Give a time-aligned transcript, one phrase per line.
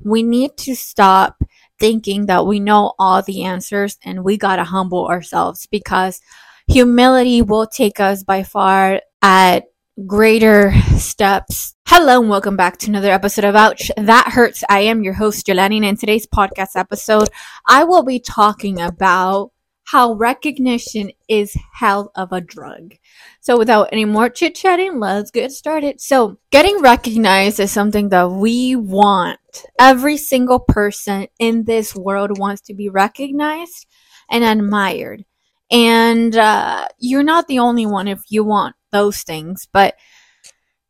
[0.00, 1.42] We need to stop
[1.78, 6.20] thinking that we know all the answers and we got to humble ourselves because
[6.66, 9.64] humility will take us by far at
[10.06, 11.76] greater steps.
[11.86, 14.64] Hello and welcome back to another episode of Ouch That Hurts.
[14.68, 17.28] I am your host, Jelani, and in today's podcast episode,
[17.66, 19.52] I will be talking about
[19.84, 22.94] how recognition is hell of a drug.
[23.40, 26.00] So without any more chit chatting, let's get started.
[26.00, 29.38] So getting recognized is something that we want.
[29.78, 33.86] Every single person in this world wants to be recognized
[34.30, 35.24] and admired.
[35.70, 39.94] And uh, you're not the only one if you want those things, but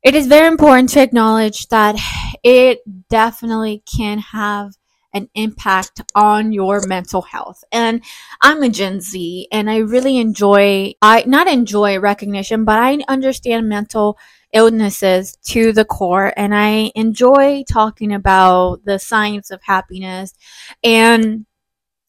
[0.03, 1.97] it is very important to acknowledge that
[2.45, 4.75] it definitely can have
[5.15, 7.65] an impact on your mental health.
[7.73, 8.03] And
[8.43, 13.69] I'm a Gen Z and I really enjoy, I not enjoy recognition, but I understand
[13.69, 14.19] mental
[14.53, 20.35] illnesses to the core and I enjoy talking about the science of happiness
[20.83, 21.47] and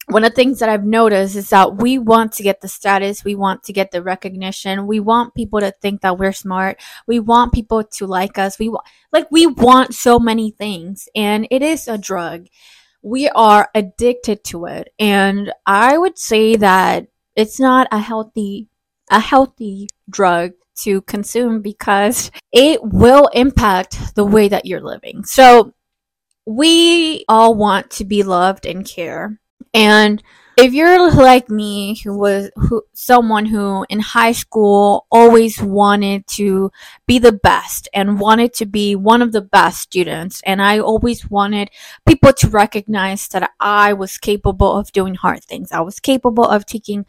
[0.08, 3.24] one of the things that I've noticed is that we want to get the status,
[3.24, 7.18] we want to get the recognition, we want people to think that we're smart, we
[7.18, 11.60] want people to like us, we want like we want so many things, and it
[11.62, 12.46] is a drug.
[13.06, 18.68] We are addicted to it, and I would say that it's not a healthy
[19.08, 25.24] a healthy drug to consume because it will impact the way that you're living.
[25.24, 25.72] So
[26.46, 29.40] we all want to be loved and care
[29.72, 30.20] and
[30.56, 36.70] if you're like me, who was who, someone who in high school always wanted to
[37.06, 41.30] be the best and wanted to be one of the best students, and I always
[41.30, 41.70] wanted
[42.06, 45.72] people to recognize that I was capable of doing hard things.
[45.72, 47.04] I was capable of taking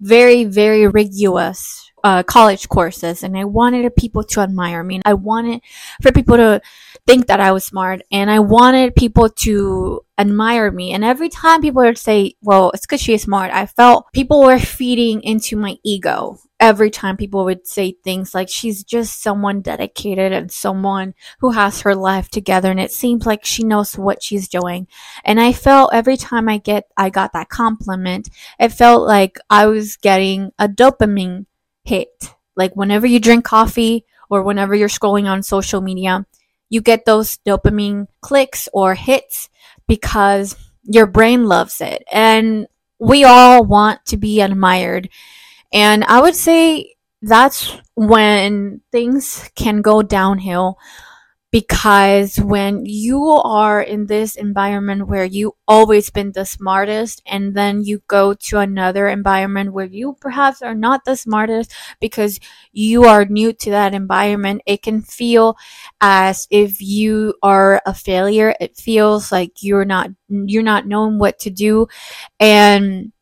[0.00, 5.00] very, very rigorous uh, college courses, and I wanted people to admire me.
[5.04, 5.60] I wanted
[6.02, 6.60] for people to
[7.06, 10.92] think that I was smart, and I wanted people to admire me.
[10.92, 14.58] And every time people would say, "Well, it's because she's smart," I felt people were
[14.58, 16.38] feeding into my ego.
[16.60, 21.80] Every time people would say things like, "She's just someone dedicated and someone who has
[21.82, 24.86] her life together," and it seems like she knows what she's doing.
[25.24, 28.28] And I felt every time I get, I got that compliment,
[28.60, 31.46] it felt like I was getting a dopamine
[31.84, 32.34] hit.
[32.56, 36.26] Like whenever you drink coffee or whenever you're scrolling on social media,
[36.68, 39.48] you get those dopamine clicks or hits
[39.86, 42.02] because your brain loves it.
[42.10, 42.66] And
[42.98, 45.08] we all want to be admired.
[45.72, 50.78] And I would say that's when things can go downhill
[51.52, 57.84] because when you are in this environment where you always been the smartest and then
[57.84, 62.40] you go to another environment where you perhaps are not the smartest because
[62.72, 65.56] you are new to that environment it can feel
[66.00, 68.54] as if you are a failure.
[68.60, 71.86] It feels like you're not you're not knowing what to do.
[72.40, 73.12] And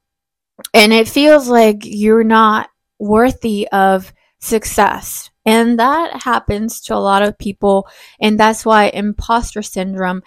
[0.74, 7.22] and it feels like you're not worthy of success and that happens to a lot
[7.22, 7.88] of people.
[8.20, 10.22] And that's why imposter syndrome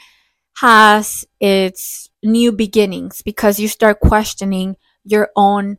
[0.57, 5.77] has its new beginnings because you start questioning your own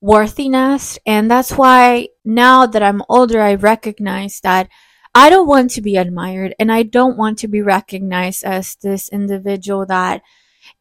[0.00, 0.98] worthiness.
[1.06, 4.68] And that's why now that I'm older, I recognize that
[5.14, 9.08] I don't want to be admired and I don't want to be recognized as this
[9.08, 10.22] individual that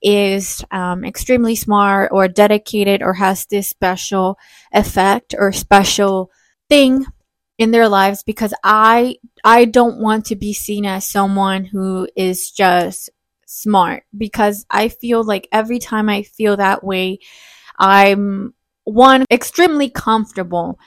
[0.01, 4.37] is um, extremely smart or dedicated or has this special
[4.73, 6.29] effect or special
[6.69, 7.05] thing
[7.57, 12.51] in their lives because I I don't want to be seen as someone who is
[12.51, 13.09] just
[13.45, 17.19] smart because I feel like every time I feel that way
[17.79, 18.53] I'm
[18.83, 20.79] one extremely comfortable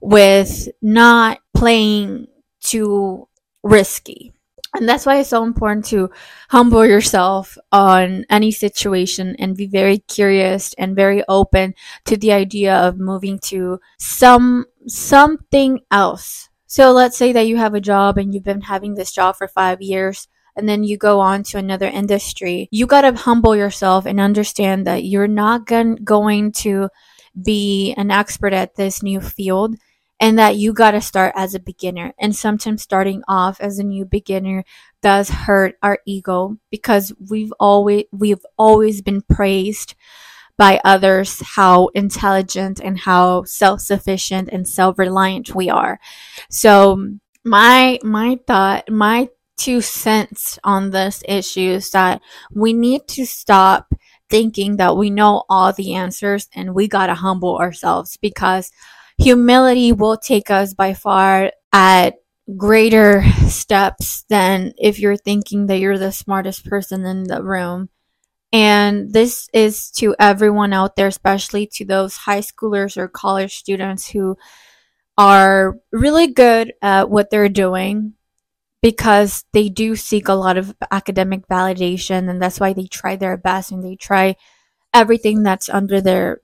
[0.00, 2.26] with not playing
[2.60, 3.28] too
[3.62, 4.32] risky.
[4.74, 6.10] And that's why it's so important to
[6.50, 12.76] humble yourself on any situation and be very curious and very open to the idea
[12.76, 16.48] of moving to some something else.
[16.66, 19.48] So let's say that you have a job and you've been having this job for
[19.48, 22.68] 5 years and then you go on to another industry.
[22.70, 26.88] You got to humble yourself and understand that you're not going going to
[27.40, 29.76] be an expert at this new field
[30.18, 32.14] and that you got to start as a beginner.
[32.18, 34.64] And sometimes starting off as a new beginner
[35.02, 39.94] does hurt our ego because we've always we've always been praised
[40.58, 45.98] by others how intelligent and how self-sufficient and self-reliant we are.
[46.50, 52.20] So my my thought my two cents on this issue is that
[52.52, 53.94] we need to stop
[54.28, 58.70] thinking that we know all the answers and we got to humble ourselves because
[59.18, 62.14] humility will take us by far at
[62.56, 67.88] greater steps than if you're thinking that you're the smartest person in the room.
[68.52, 74.08] And this is to everyone out there, especially to those high schoolers or college students
[74.08, 74.36] who
[75.18, 78.14] are really good at what they're doing
[78.82, 83.36] because they do seek a lot of academic validation and that's why they try their
[83.36, 84.36] best and they try
[84.94, 86.40] everything that's under their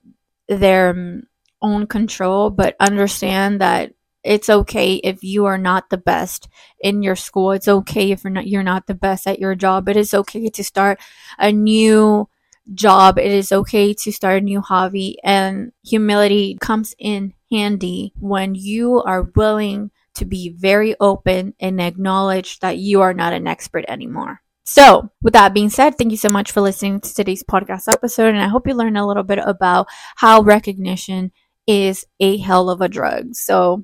[0.47, 1.23] their um,
[1.61, 6.47] own control but understand that it's okay if you are not the best
[6.79, 9.89] in your school it's okay if you're not you're not the best at your job
[9.89, 10.99] it is okay to start
[11.37, 12.27] a new
[12.73, 18.55] job it is okay to start a new hobby and humility comes in handy when
[18.55, 23.83] you are willing to be very open and acknowledge that you are not an expert
[23.87, 27.91] anymore so, with that being said, thank you so much for listening to today's podcast
[27.91, 28.29] episode.
[28.29, 31.33] And I hope you learned a little bit about how recognition
[31.67, 33.35] is a hell of a drug.
[33.35, 33.83] So,